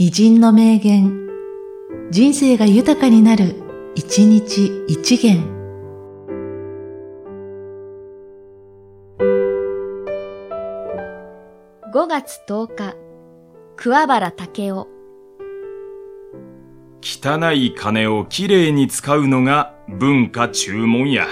[0.00, 1.26] 偉人の名言、
[2.12, 3.56] 人生が豊かになる、
[3.96, 5.42] 一日一元。
[11.92, 12.96] 5月10日、
[13.74, 14.86] 桑原武雄。
[17.02, 21.26] 汚い金をきれいに使うのが文化注文や。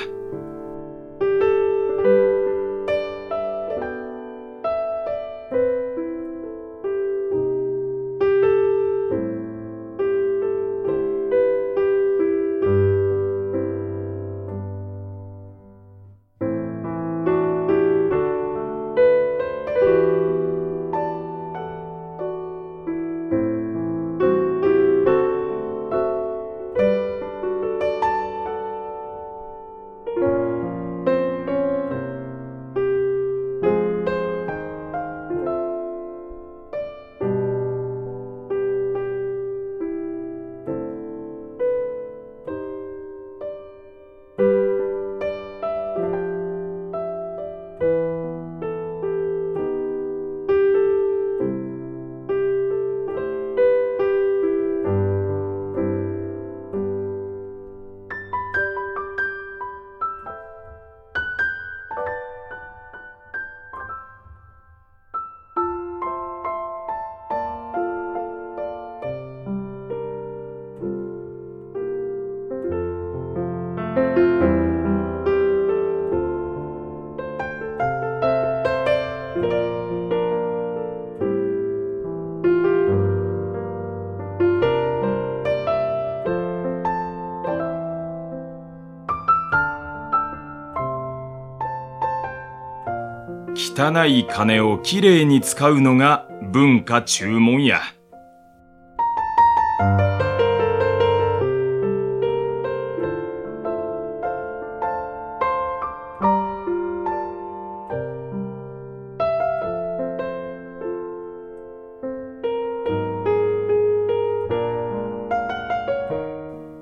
[93.59, 97.81] 汚い金をきれいに使うのが文化注文や。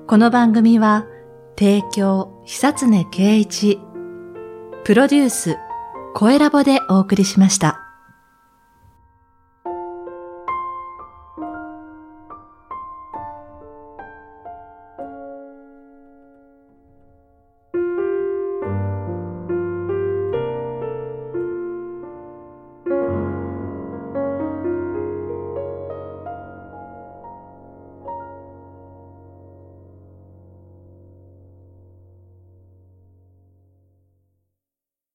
[0.07, 1.05] この番組は、
[1.57, 3.79] 提供、久常圭一、
[4.83, 5.57] プロデュース、
[6.17, 7.84] 声ラボでお送りしました。